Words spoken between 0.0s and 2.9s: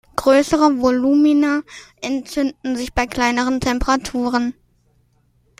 Größere Volumina entzünden